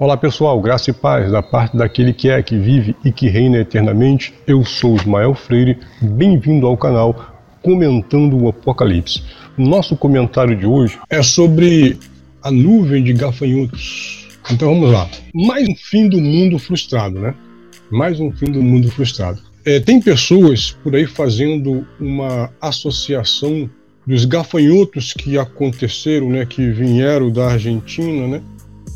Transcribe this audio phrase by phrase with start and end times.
[0.00, 3.58] Olá pessoal, graça e paz da parte daquele que é, que vive e que reina
[3.58, 4.32] eternamente.
[4.46, 9.24] Eu sou Ismael Freire, bem-vindo ao canal Comentando o Apocalipse.
[9.56, 11.98] Nosso comentário de hoje é sobre
[12.40, 14.28] a nuvem de gafanhotos.
[14.48, 15.10] Então vamos lá.
[15.34, 17.34] Mais um fim do mundo frustrado, né?
[17.90, 19.42] Mais um fim do mundo frustrado.
[19.64, 23.68] É, tem pessoas por aí fazendo uma associação
[24.06, 28.42] dos gafanhotos que aconteceram, né, que vieram da Argentina, né,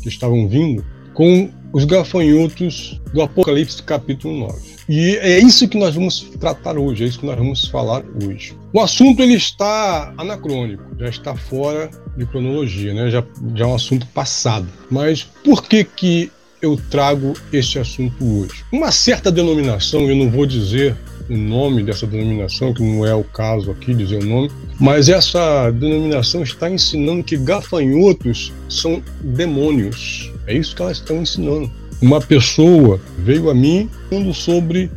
[0.01, 4.73] que estavam vindo, com os gafanhotos do Apocalipse capítulo 9.
[4.87, 8.53] E é isso que nós vamos tratar hoje, é isso que nós vamos falar hoje.
[8.73, 13.09] O assunto ele está anacrônico, já está fora de cronologia, né?
[13.09, 13.23] já,
[13.55, 14.67] já é um assunto passado.
[14.91, 18.63] Mas por que, que eu trago esse assunto hoje?
[18.71, 20.95] Uma certa denominação, eu não vou dizer
[21.29, 25.71] o nome dessa denominação, que não é o caso aqui dizer o nome, mas essa
[25.71, 30.32] denominação está ensinando que gafanhotos são demônios.
[30.47, 31.71] É isso que elas estão ensinando.
[32.01, 34.91] Uma pessoa veio a mim falando sobre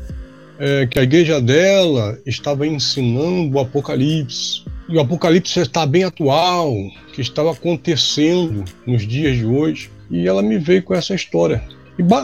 [0.59, 4.65] é, que a igreja dela estava ensinando o Apocalipse.
[4.89, 6.73] E o Apocalipse está bem atual,
[7.13, 9.91] que estava acontecendo nos dias de hoje.
[10.11, 11.63] E ela me veio com essa história.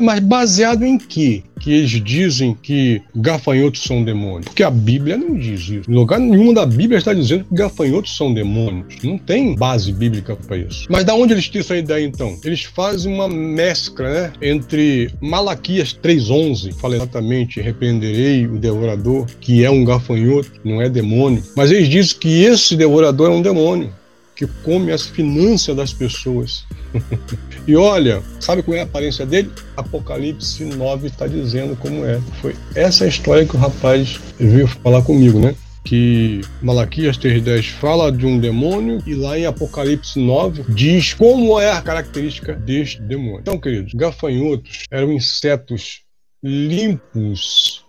[0.00, 1.42] Mas baseado em quê?
[1.60, 4.46] Que eles dizem que gafanhotos são demônios.
[4.46, 5.90] Porque a Bíblia não diz isso.
[5.90, 8.96] Em lugar nenhum da Bíblia está dizendo que gafanhotos são demônios.
[9.02, 10.86] Não tem base bíblica para isso.
[10.90, 12.36] Mas da onde eles tiram essa ideia então?
[12.44, 19.70] Eles fazem uma mescla né, entre Malaquias 3,11, fala exatamente, repreenderei o devorador, que é
[19.70, 21.42] um gafanhoto, não é demônio.
[21.56, 24.02] Mas eles dizem que esse devorador é um demônio
[24.34, 26.64] que come as finanças das pessoas.
[27.66, 29.50] e olha, sabe qual é a aparência dele?
[29.77, 32.20] Apocalipse 9 está dizendo como é.
[32.41, 35.55] Foi essa história que o rapaz veio falar comigo, né?
[35.84, 41.72] que Malaquias 3.10 fala de um demônio e lá em Apocalipse 9 diz como é
[41.72, 43.41] a característica deste demônio.
[43.41, 46.02] Então, queridos, gafanhotos eram insetos
[46.42, 47.84] limpos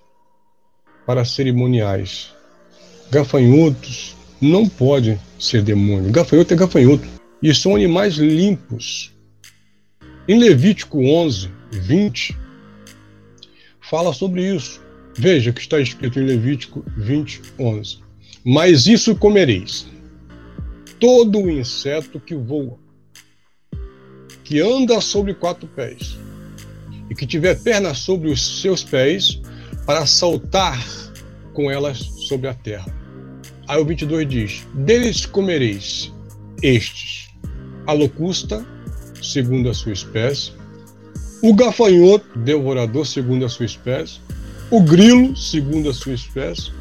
[1.05, 2.33] para cerimoniais.
[3.11, 6.11] Gafanhotos não podem ser demônio.
[6.11, 7.07] Gafanhoto é gafanhoto.
[7.41, 9.13] E são animais limpos.
[10.27, 12.37] Em Levítico 11, 20,
[13.81, 14.81] fala sobre isso.
[15.15, 17.99] Veja que está escrito em Levítico 20, 11.
[18.43, 19.87] Mas isso comereis:
[20.99, 22.77] todo inseto que voa,
[24.43, 26.17] que anda sobre quatro pés,
[27.09, 29.41] e que tiver pernas sobre os seus pés,
[29.85, 30.81] para saltar
[31.53, 33.02] com elas sobre a terra
[33.67, 36.11] Aí o 22 diz: Deles comereis
[36.61, 37.29] estes,
[37.87, 38.65] a locusta,
[39.21, 40.51] segundo a sua espécie,
[41.41, 44.19] o gafanhoto, devorador, segundo a sua espécie,
[44.69, 46.71] o grilo, segundo a sua espécie,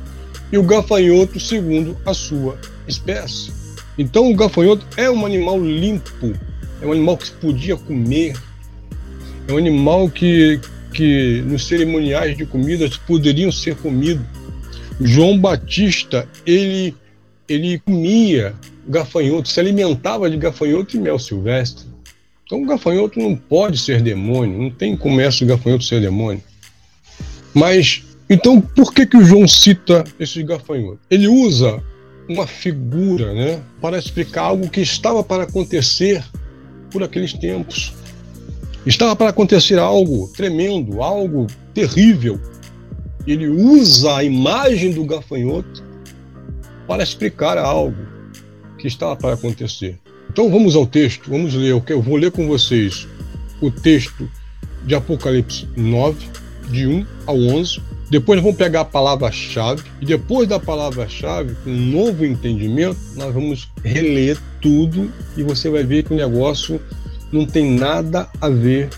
[0.53, 3.53] e o gafanhoto, segundo a sua espécie.
[3.99, 6.33] Então, o gafanhoto é um animal limpo,
[6.81, 8.37] é um animal que se podia comer,
[9.47, 10.61] é um animal que,
[10.93, 14.25] que nos cerimoniais de comidas poderiam ser comido
[15.05, 16.95] João Batista, ele,
[17.49, 18.55] ele comia
[18.87, 21.87] gafanhoto, se alimentava de gafanhoto e mel silvestre.
[22.45, 26.43] Então, o gafanhoto não pode ser demônio, não tem como esse gafanhoto ser demônio.
[27.55, 31.01] Mas, então, por que, que o João cita esse gafanhoto?
[31.11, 31.83] Ele usa
[32.29, 36.25] uma figura né, para explicar algo que estava para acontecer
[36.91, 37.93] por aqueles tempos.
[38.85, 42.41] Estava para acontecer algo tremendo, algo terrível
[43.27, 45.83] ele usa a imagem do gafanhoto
[46.87, 47.97] para explicar algo
[48.79, 49.99] que está para acontecer.
[50.31, 53.07] Então vamos ao texto, vamos ler, eu vou ler com vocês
[53.61, 54.29] o texto
[54.85, 56.27] de Apocalipse 9,
[56.71, 57.81] de 1 ao 11.
[58.11, 63.71] Depois vamos pegar a palavra-chave e depois da palavra-chave, com um novo entendimento, nós vamos
[63.83, 66.81] reler tudo e você vai ver que o negócio
[67.33, 68.91] não tem nada a ver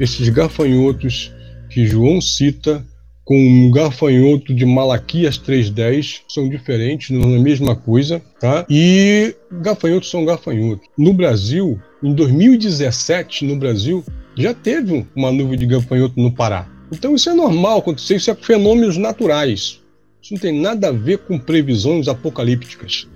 [0.00, 1.32] esses gafanhotos
[1.70, 2.84] que João cita
[3.26, 8.64] com um gafanhoto de Malaquias 3.10 são diferentes, não é a mesma coisa, tá?
[8.70, 10.86] E gafanhotos são gafanhotos.
[10.96, 14.04] No Brasil, em 2017, no Brasil,
[14.36, 16.70] já teve uma nuvem de gafanhoto no Pará.
[16.92, 19.82] Então isso é normal acontecer, isso é fenômenos naturais.
[20.22, 23.08] Isso não tem nada a ver com previsões apocalípticas.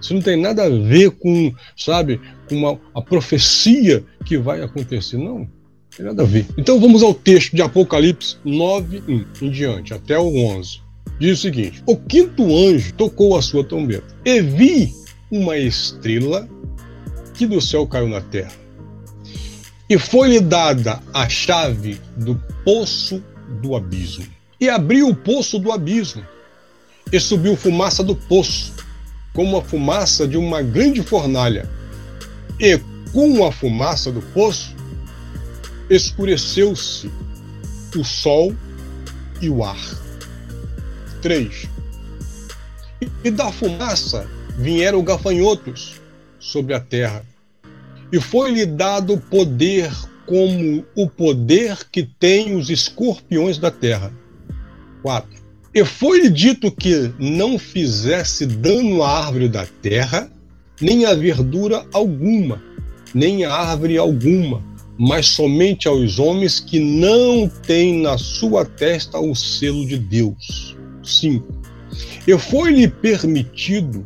[0.00, 2.18] Isso não tem nada a ver com, sabe,
[2.48, 5.18] com uma, a profecia que vai acontecer.
[5.18, 5.46] Não
[6.02, 6.46] nada a ver.
[6.56, 10.80] Então vamos ao texto de Apocalipse 9, 1 em diante, até o 11.
[11.18, 14.94] Diz o seguinte: O quinto anjo tocou a sua trombeta, e vi
[15.30, 16.48] uma estrela
[17.34, 18.52] que do céu caiu na terra.
[19.88, 22.34] E foi-lhe dada a chave do
[22.64, 23.22] poço
[23.62, 24.26] do abismo.
[24.60, 26.22] E abriu o poço do abismo,
[27.12, 28.74] e subiu fumaça do poço,
[29.32, 31.68] como a fumaça de uma grande fornalha.
[32.60, 32.78] E
[33.12, 34.77] com a fumaça do poço
[35.88, 37.10] escureceu-se
[37.96, 38.54] o sol
[39.40, 39.78] e o ar.
[41.22, 41.66] 3.
[43.24, 46.00] E da fumaça vieram gafanhotos
[46.38, 47.24] sobre a terra,
[48.12, 49.90] e foi-lhe dado poder
[50.26, 54.12] como o poder que tem os escorpiões da terra.
[55.02, 55.38] 4.
[55.74, 60.30] E foi-lhe dito que não fizesse dano à árvore da terra,
[60.80, 62.62] nem a verdura alguma,
[63.14, 64.62] nem a árvore alguma,
[64.98, 70.76] mas somente aos homens que não têm na sua testa o selo de Deus.
[71.04, 71.46] 5.
[72.26, 74.04] E foi-lhe permitido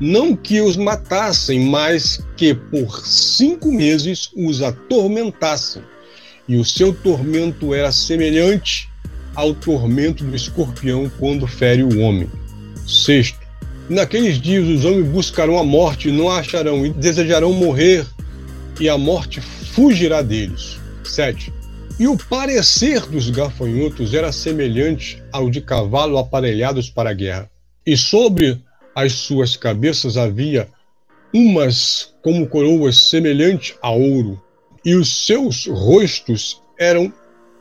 [0.00, 5.82] não que os matassem, mas que por cinco meses os atormentassem.
[6.48, 8.88] E o seu tormento era semelhante
[9.34, 12.28] ao tormento do escorpião quando fere o homem.
[12.86, 13.38] Sexto,
[13.88, 18.06] naqueles dias os homens buscarão a morte não a acharão, e desejarão morrer,
[18.80, 19.40] e a morte
[19.72, 20.78] fugirá deles.
[21.02, 21.52] Sete,
[21.98, 27.50] e o parecer dos gafanhotos era semelhante ao de cavalo aparelhados para a guerra.
[27.84, 28.60] E sobre
[28.94, 30.68] as suas cabeças havia
[31.34, 34.40] umas como coroas semelhante a ouro,
[34.84, 37.12] e os seus rostos eram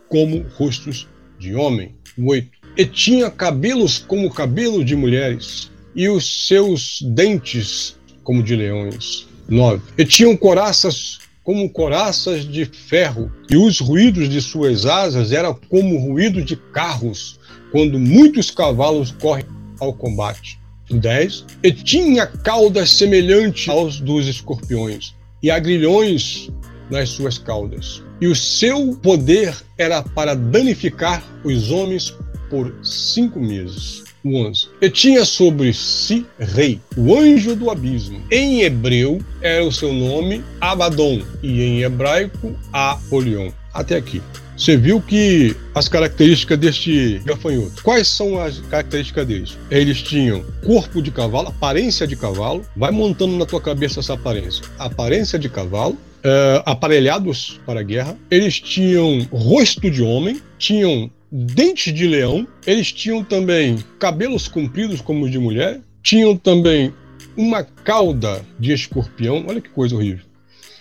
[0.09, 1.07] como rostos
[1.39, 1.95] de homem.
[2.17, 2.49] 8.
[2.77, 9.27] E tinha cabelos como cabelo de mulheres, e os seus dentes como de leões.
[9.47, 9.81] 9.
[9.97, 15.97] E tinham coraças como coraças de ferro, e os ruídos de suas asas eram como
[15.97, 17.39] ruído de carros,
[17.71, 19.45] quando muitos cavalos correm
[19.79, 20.59] ao combate.
[20.89, 21.45] 10.
[21.63, 26.49] E tinha caudas semelhantes aos dos escorpiões, e agrilhões
[26.89, 28.03] nas suas caudas.
[28.19, 32.13] E o seu poder era para danificar os homens
[32.49, 34.00] por cinco meses.
[34.25, 34.67] 11.
[34.81, 38.21] E tinha sobre si rei, o anjo do abismo.
[38.29, 43.51] Em hebreu era o seu nome Abaddon e em hebraico Apolion.
[43.73, 44.21] Até aqui.
[44.61, 47.81] Você viu que as características deste gafanhoto.
[47.81, 49.57] Quais são as características deles?
[49.71, 52.63] Eles tinham corpo de cavalo, aparência de cavalo.
[52.75, 54.63] Vai montando na tua cabeça essa aparência.
[54.77, 58.15] Aparência de cavalo, Uh, aparelhados para a guerra.
[58.29, 65.25] Eles tinham rosto de homem, tinham dentes de leão, eles tinham também cabelos compridos como
[65.25, 66.93] os de mulher, tinham também
[67.37, 70.25] uma cauda de escorpião, olha que coisa horrível.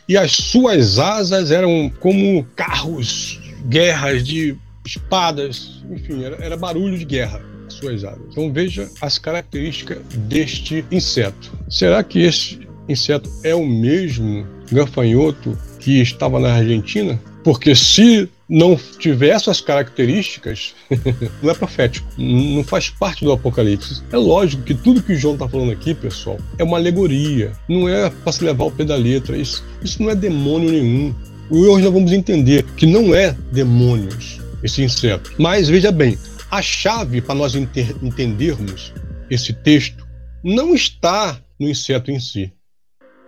[0.08, 3.38] E as suas asas eram como carros,
[3.68, 8.20] guerras de espadas, enfim, era, era barulho de guerra as suas asas.
[8.30, 9.98] Então veja as características
[10.28, 11.52] deste inseto.
[11.68, 17.20] Será que este inseto é o mesmo gafanhoto que estava na Argentina?
[17.44, 20.74] Porque se não tiver essas características,
[21.40, 24.02] não é profético, não faz parte do Apocalipse.
[24.10, 27.88] É lógico que tudo que o João está falando aqui, pessoal, é uma alegoria, não
[27.88, 29.36] é para se levar ao pé da letra.
[29.36, 31.14] Isso, isso não é demônio nenhum.
[31.48, 35.32] E hoje nós vamos entender que não é demônios esse inseto.
[35.38, 36.18] Mas veja bem,
[36.50, 38.92] a chave para nós entendermos
[39.30, 40.04] esse texto
[40.42, 42.52] não está no inseto em si.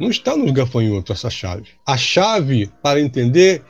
[0.00, 1.68] Não está nos gafanhotos essa chave.
[1.86, 3.62] A chave para entender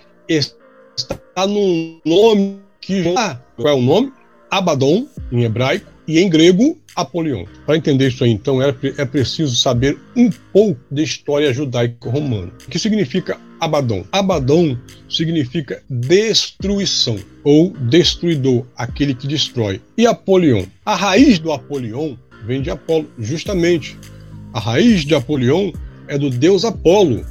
[0.96, 4.12] está no nome que ah, qual é o nome?
[4.50, 7.46] Abaddon, em hebraico, e em grego, Apolion.
[7.64, 12.52] Para entender isso aí, então, é, é preciso saber um pouco da história judaico-romana.
[12.66, 14.04] O que significa Abaddon?
[14.12, 14.76] Abaddon
[15.08, 19.80] significa destruição, ou destruidor, aquele que destrói.
[19.96, 20.64] E Apolion?
[20.84, 23.96] A raiz do Apolion vem de Apolo, justamente.
[24.52, 25.72] A raiz de Apolion
[26.08, 27.24] é do deus Apolo,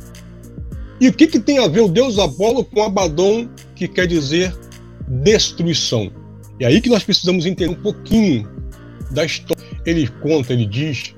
[1.02, 4.56] e o que, que tem a ver o deus Apolo com Abaddon, que quer dizer
[5.08, 6.12] destruição?
[6.60, 8.48] E aí que nós precisamos entender um pouquinho
[9.10, 9.64] da história.
[9.84, 11.16] Ele conta, ele diz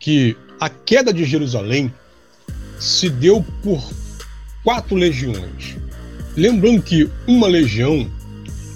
[0.00, 1.94] que a queda de Jerusalém
[2.80, 3.80] se deu por
[4.64, 5.76] quatro legiões.
[6.36, 8.10] Lembrando que uma legião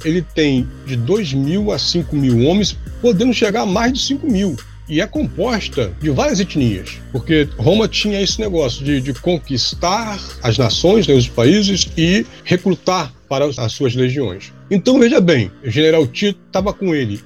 [0.04, 4.30] ele tem de 2 mil a 5 mil homens, podendo chegar a mais de 5
[4.30, 4.56] mil
[4.90, 10.58] e é composta de várias etnias, porque Roma tinha esse negócio de, de conquistar as
[10.58, 14.52] nações, né, os países e recrutar para as suas legiões.
[14.68, 17.20] Então veja bem, o general Tito estava com ele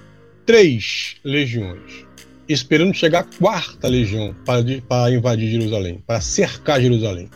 [0.44, 2.04] três legiões,
[2.46, 7.30] esperando chegar a quarta legião para, para invadir Jerusalém, para cercar Jerusalém.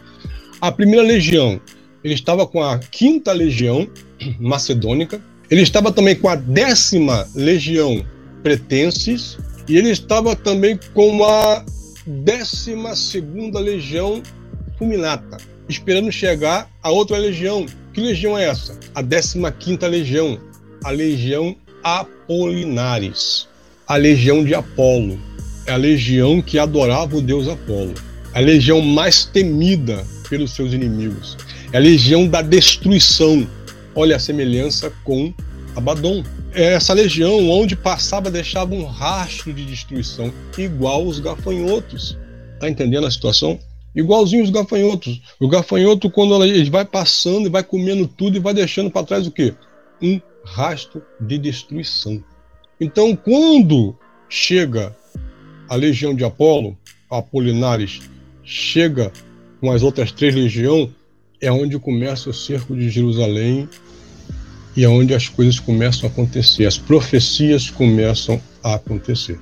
[0.60, 1.58] A primeira legião,
[2.04, 3.88] ele estava com a quinta legião
[4.38, 8.04] macedônica, ele estava também com a décima legião
[8.42, 11.64] pretenses e ele estava também com a
[12.06, 12.74] 12
[13.60, 14.22] Legião
[14.78, 15.36] Fulminata,
[15.68, 17.66] esperando chegar a outra legião.
[17.92, 18.78] Que legião é essa?
[18.94, 19.38] A 15
[19.88, 20.38] Legião,
[20.84, 23.48] a Legião Apolinares,
[23.86, 25.18] a Legião de Apolo.
[25.68, 27.92] É a legião que adorava o deus Apolo.
[28.32, 31.36] A legião mais temida pelos seus inimigos.
[31.70, 33.46] É a legião da destruição.
[33.94, 35.30] Olha a semelhança com
[35.76, 36.24] Abaddon.
[36.52, 42.16] É essa legião onde passava deixava um rastro de destruição, igual os gafanhotos.
[42.58, 43.58] Tá entendendo a situação?
[43.94, 45.20] Igualzinho os gafanhotos.
[45.38, 49.26] O gafanhoto, quando ele vai passando e vai comendo tudo e vai deixando para trás
[49.26, 49.54] o quê?
[50.00, 52.22] Um rastro de destruição.
[52.80, 53.96] Então, quando
[54.28, 54.96] chega
[55.68, 56.76] a legião de Apolo,
[57.10, 58.00] Apolinares,
[58.42, 59.12] chega
[59.60, 60.90] com as outras três legiões,
[61.40, 63.68] é onde começa o cerco de Jerusalém
[64.78, 69.36] e é onde as coisas começam a acontecer, as profecias começam a acontecer.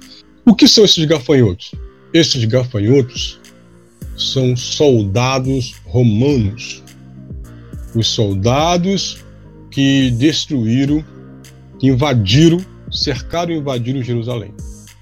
[0.46, 1.72] O que são esses gafanhotos?
[2.14, 3.38] Esses gafanhotos
[4.16, 6.82] são soldados romanos.
[7.94, 9.22] Os soldados
[9.70, 11.04] que destruíram,
[11.78, 14.54] que invadiram, cercaram e invadiram Jerusalém.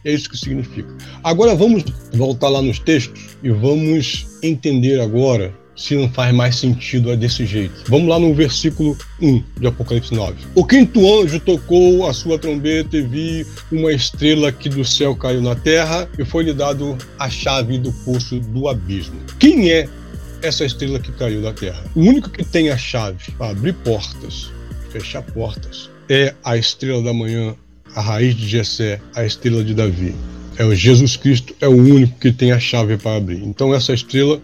[0.05, 0.93] É isso que significa.
[1.23, 7.11] Agora vamos voltar lá nos textos e vamos entender agora se não faz mais sentido
[7.11, 7.75] é desse jeito.
[7.89, 10.37] Vamos lá no versículo 1 de Apocalipse 9.
[10.55, 15.43] O quinto anjo tocou a sua trombeta e vi uma estrela que do céu caiu
[15.43, 19.21] na terra e foi-lhe dado a chave do poço do abismo.
[19.39, 19.89] Quem é
[20.43, 21.83] essa estrela que caiu da terra?
[21.95, 24.51] O único que tem a chave para abrir portas,
[24.91, 27.55] fechar portas, é a estrela da manhã,
[27.95, 30.15] a raiz de Jessé, a estrela de Davi.
[30.57, 33.43] É o Jesus Cristo, é o único que tem a chave para abrir.
[33.43, 34.41] Então essa estrela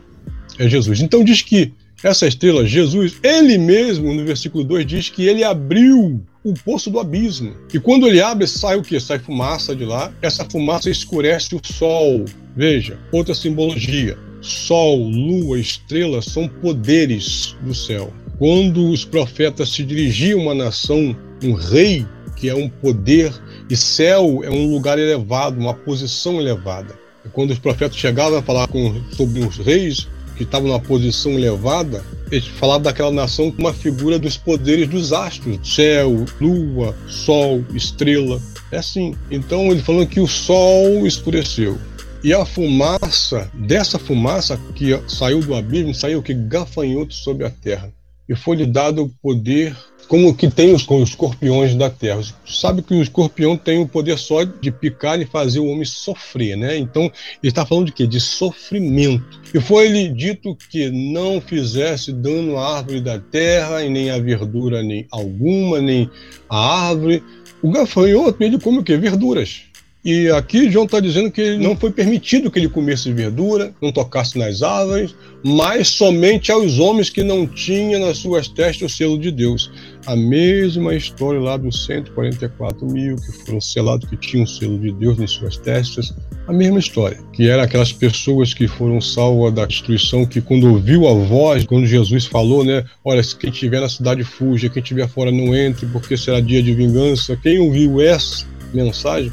[0.61, 1.01] é Jesus.
[1.01, 6.21] Então diz que essa estrela, Jesus, ele mesmo, no versículo 2, diz que ele abriu
[6.45, 7.55] o poço do abismo.
[7.73, 9.01] E quando ele abre, sai o que?
[9.01, 10.13] Sai fumaça de lá.
[10.21, 12.27] Essa fumaça escurece o sol.
[12.55, 14.19] Veja, outra simbologia.
[14.43, 18.13] Sol, lua, estrela são poderes do céu.
[18.39, 23.33] Quando os profetas se dirigiam a uma nação, um rei, que é um poder,
[23.69, 26.99] e céu é um lugar elevado, uma posição elevada.
[27.33, 30.09] Quando os profetas chegavam a falar com, sobre os reis,
[30.41, 35.13] que estavam numa posição elevada, eles falavam daquela nação como uma figura dos poderes dos
[35.13, 38.41] astros, céu, lua, sol, estrela.
[38.73, 39.15] É assim.
[39.31, 41.79] Então ele falou que o sol escureceu.
[42.25, 47.93] E a fumaça, dessa fumaça que saiu do abismo, saiu que gafanhoto sobre a terra.
[48.27, 49.77] E foi-lhe dado o poder
[50.11, 52.21] como que tem os, os escorpiões da terra.
[52.45, 56.57] Sabe que o escorpião tem o poder só de picar e fazer o homem sofrer,
[56.57, 56.77] né?
[56.77, 57.13] Então, ele
[57.45, 58.09] está falando de quê?
[58.09, 59.41] De sofrimento.
[59.55, 64.83] E foi-lhe dito que não fizesse dano à árvore da terra, e nem à verdura
[64.83, 66.11] nem alguma, nem
[66.49, 67.23] à árvore.
[67.63, 68.97] O gafanhoto, ele come o quê?
[68.97, 69.70] Verduras.
[70.03, 74.39] E aqui João está dizendo que não foi permitido que ele comesse verdura, não tocasse
[74.39, 75.15] nas árvores,
[75.45, 79.71] mas somente aos homens que não tinham nas suas testas o selo de Deus.
[80.07, 84.91] A mesma história lá dos 144 mil que foram selados, que tinham o selo de
[84.91, 86.15] Deus nas suas testas.
[86.49, 91.07] A mesma história, que eram aquelas pessoas que foram salvas da destruição, que quando ouviu
[91.07, 92.85] a voz, quando Jesus falou, né?
[93.05, 96.73] Olha, quem estiver na cidade fuja, quem estiver fora não entre, porque será dia de
[96.73, 97.37] vingança.
[97.37, 99.31] Quem ouviu essa mensagem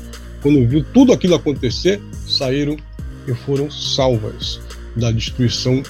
[0.48, 2.77] quando viu tudo aquilo acontecer, saíram
[3.27, 4.62] e foram salvas
[4.96, 5.84] da destruição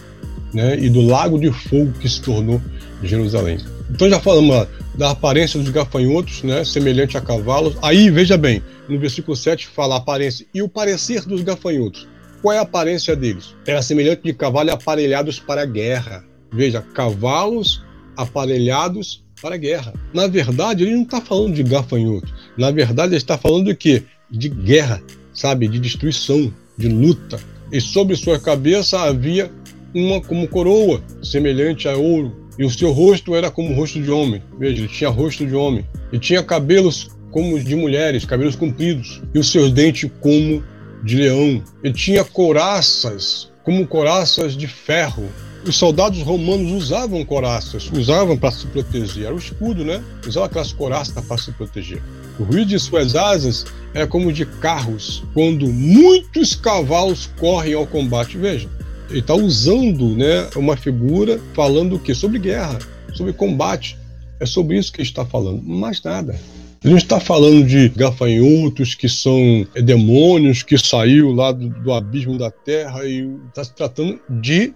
[0.51, 2.59] né, e do lago de fogo que se tornou
[3.03, 3.59] Jerusalém.
[3.91, 7.77] Então já falamos da aparência dos gafanhotos, né, semelhante a cavalos.
[7.83, 12.07] Aí, veja bem, no versículo 7 fala a aparência e o parecer dos gafanhotos.
[12.41, 13.53] Qual é a aparência deles?
[13.63, 16.25] Era semelhante de cavalos aparelhados para a guerra.
[16.51, 17.83] Veja, cavalos
[18.15, 19.93] aparelhados para a guerra.
[20.11, 22.33] Na verdade, ele não está falando de gafanhoto.
[22.57, 24.03] Na verdade, ele está falando de quê?
[24.29, 25.01] De guerra,
[25.33, 27.39] sabe, de destruição, de luta.
[27.71, 29.51] E sobre sua cabeça havia
[29.93, 34.09] uma como coroa, semelhante a ouro, e o seu rosto era como o rosto de
[34.09, 34.41] homem.
[34.57, 35.85] Veja, ele tinha rosto de homem.
[36.11, 40.63] E tinha cabelos como os de mulheres, cabelos compridos, e os seus dentes como
[41.03, 41.63] de leão.
[41.83, 45.29] Ele tinha couraças, como couraças de ferro.
[45.65, 49.25] Os soldados romanos usavam couraças, usavam para se proteger.
[49.25, 50.01] Era o escudo, né?
[50.25, 52.01] Usavam aquelas couraças para se proteger.
[52.39, 53.65] O ruído de suas asas
[53.97, 58.37] é como de carros, quando muitos cavalos correm ao combate.
[58.37, 58.69] Veja,
[59.09, 62.13] ele está usando né, uma figura falando o quê?
[62.13, 62.77] Sobre guerra,
[63.13, 63.97] sobre combate.
[64.39, 66.39] É sobre isso que ele está falando, mais nada.
[66.83, 72.37] Ele não está falando de gafanhotos que são demônios que saiu lá do, do abismo
[72.37, 74.75] da terra e está se tratando de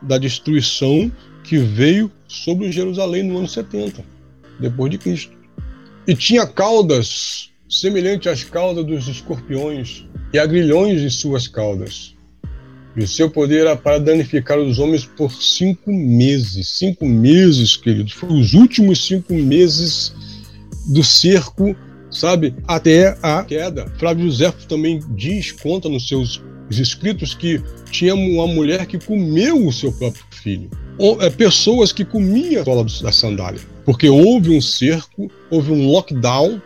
[0.00, 1.10] da destruição
[1.42, 4.04] que veio sobre Jerusalém no ano 70,
[4.60, 5.32] depois de Cristo.
[6.06, 12.16] E tinha caudas semelhante às caudas dos escorpiões e agrilhões em suas caudas.
[12.96, 16.76] E o seu poder era para danificar os homens por cinco meses.
[16.76, 18.12] Cinco meses, queridos.
[18.12, 20.12] Foram os últimos cinco meses
[20.88, 21.76] do cerco,
[22.10, 22.52] sabe?
[22.66, 23.86] Até a queda.
[23.96, 29.72] Flávio José também diz, conta nos seus escritos, que tinha uma mulher que comeu o
[29.72, 30.68] seu próprio filho.
[31.20, 36.60] é, pessoas que comiam a sola da sandália, porque houve um cerco, houve um lockdown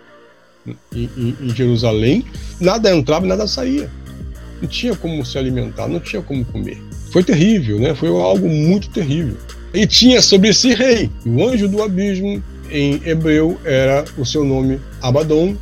[0.94, 2.24] em, em, Jerusalém,
[2.60, 3.90] nada entrava e nada saía.
[4.60, 6.80] Não tinha como se alimentar, não tinha como comer.
[7.12, 7.94] Foi terrível, né?
[7.94, 9.36] Foi algo muito terrível.
[9.72, 14.80] E tinha sobre si rei, o anjo do abismo, em hebreu era o seu nome
[15.02, 15.56] Abaddon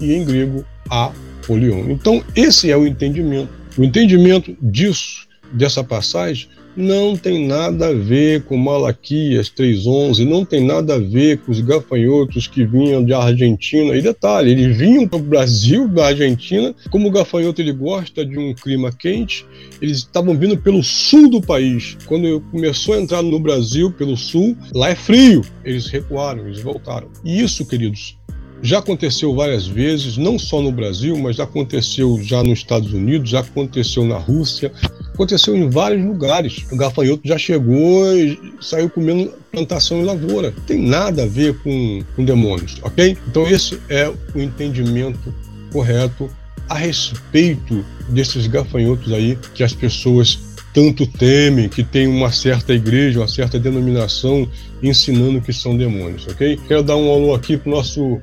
[0.00, 1.90] e em grego Apolion.
[1.90, 3.50] Então esse é o entendimento.
[3.76, 10.64] O entendimento disso, dessa passagem, não tem nada a ver com Malaquias 3.11, não tem
[10.64, 13.96] nada a ver com os gafanhotos que vinham de Argentina.
[13.96, 18.38] E detalhe, eles vinham para o Brasil, da Argentina, como o gafanhoto ele gosta de
[18.38, 19.44] um clima quente,
[19.80, 21.96] eles estavam vindo pelo sul do país.
[22.06, 27.08] Quando começou a entrar no Brasil, pelo sul, lá é frio, eles recuaram, eles voltaram.
[27.24, 28.16] E isso, queridos,
[28.60, 33.30] já aconteceu várias vezes, não só no Brasil, mas já aconteceu já nos Estados Unidos,
[33.30, 34.72] já aconteceu na Rússia,
[35.18, 36.64] aconteceu em vários lugares.
[36.70, 40.52] O gafanhoto já chegou e saiu comendo plantação e lavoura.
[40.52, 43.18] Não tem nada a ver com, com demônios, ok?
[43.26, 45.34] Então esse é o entendimento
[45.72, 46.30] correto
[46.68, 50.38] a respeito desses gafanhotos aí que as pessoas
[50.72, 54.48] tanto temem, que tem uma certa igreja, uma certa denominação
[54.80, 56.60] ensinando que são demônios, ok?
[56.68, 58.20] Quero dar um alô aqui para o nosso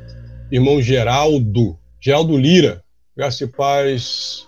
[0.49, 2.81] irmão Geraldo, Geraldo Lira,
[3.17, 4.44] graça e paz,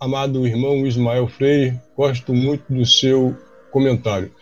[0.00, 3.36] amado irmão Ismael Freire, gosto muito do seu
[3.70, 4.32] comentário.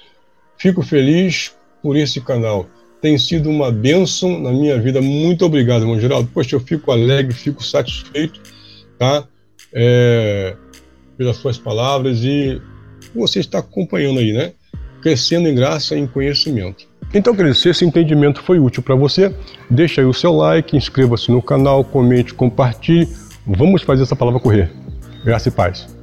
[0.56, 2.66] Fico feliz por esse canal.
[3.02, 5.00] Tem sido uma bênção na minha vida.
[5.02, 6.30] Muito obrigado, irmão Geraldo.
[6.32, 8.40] Poxa, eu fico alegre, fico satisfeito,
[8.98, 9.26] tá?
[9.72, 10.56] É,
[11.16, 12.60] pelas suas palavras e
[13.14, 14.52] você está acompanhando aí, né?
[15.02, 16.86] Crescendo em graça e em conhecimento.
[17.12, 19.34] Então, queridos, se esse entendimento foi útil para você,
[19.70, 23.08] deixa aí o seu like, inscreva-se no canal, comente, compartilhe.
[23.46, 24.77] Vamos fazer essa palavra correr.
[25.28, 25.97] Graça e paz.